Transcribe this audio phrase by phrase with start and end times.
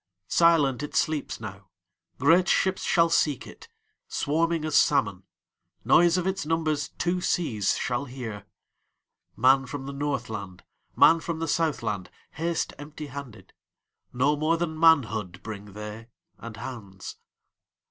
[0.29, 1.69] Silent it sleeps now;
[2.17, 3.67] Great ships shall seek it,
[4.07, 5.21] Swarming as salmon;
[5.85, 8.45] Noise of its numbersTwo seas shall hear.
[9.35, 10.63] Man from the Northland,
[10.95, 13.53] Man from the Southland, Haste empty handed;
[14.11, 16.07] No more than manhoodBring they,
[16.39, 17.17] and hands.